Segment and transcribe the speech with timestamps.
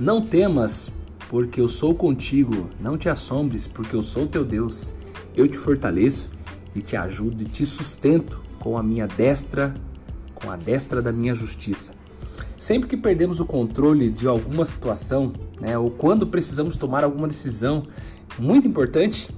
[0.00, 0.90] Não temas,
[1.28, 2.70] porque eu sou contigo.
[2.80, 4.92] Não te assombres, porque eu sou teu Deus.
[5.36, 6.30] Eu te fortaleço
[6.74, 9.74] e te ajudo e te sustento com a minha destra,
[10.34, 11.92] com a destra da minha justiça.
[12.56, 17.82] Sempre que perdemos o controle de alguma situação, né, ou quando precisamos tomar alguma decisão
[18.38, 19.28] muito importante,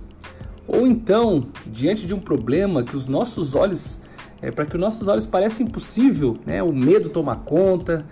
[0.69, 4.01] ou então diante de um problema que os nossos olhos,
[4.43, 8.07] é, para que os nossos olhos pareça impossível, né, o medo toma conta,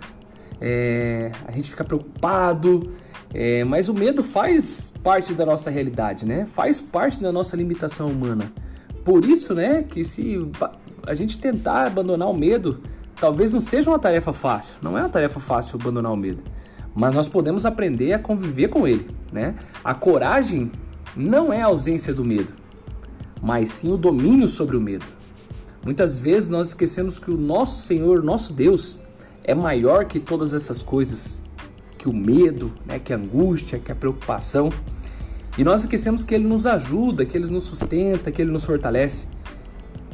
[0.59, 2.91] é, a gente fica preocupado,
[3.33, 6.47] é, mas o medo faz parte da nossa realidade, né?
[6.53, 8.51] Faz parte da nossa limitação humana.
[9.03, 10.39] Por isso, né, que se
[11.05, 12.79] a gente tentar abandonar o medo,
[13.19, 14.73] talvez não seja uma tarefa fácil.
[14.81, 16.41] Não é uma tarefa fácil abandonar o medo,
[16.95, 19.55] mas nós podemos aprender a conviver com ele, né?
[19.83, 20.71] A coragem
[21.15, 22.53] não é a ausência do medo,
[23.41, 25.05] mas sim o domínio sobre o medo.
[25.83, 28.99] Muitas vezes nós esquecemos que o nosso Senhor, nosso Deus,
[29.43, 31.41] é maior que todas essas coisas,
[31.97, 34.71] que o medo, né, que a angústia, que a preocupação.
[35.57, 39.27] E nós esquecemos que Ele nos ajuda, que Ele nos sustenta, que Ele nos fortalece.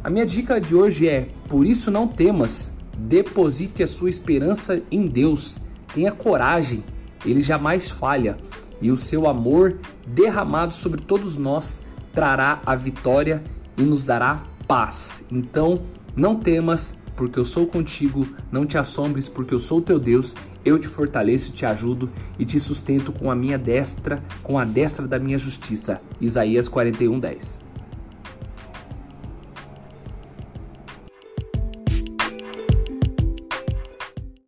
[0.03, 5.07] A minha dica de hoje é: por isso não temas, deposite a sua esperança em
[5.07, 5.59] Deus,
[5.93, 6.83] tenha coragem,
[7.25, 8.37] Ele jamais falha
[8.81, 11.81] e o seu amor derramado sobre todos nós
[12.13, 13.43] trará a vitória
[13.77, 15.25] e nos dará paz.
[15.31, 15.81] Então,
[16.15, 20.79] não temas, porque eu sou contigo, não te assombres, porque eu sou teu Deus, eu
[20.79, 25.19] te fortaleço, te ajudo e te sustento com a minha destra, com a destra da
[25.19, 25.99] minha justiça.
[26.21, 27.68] Isaías 41:10.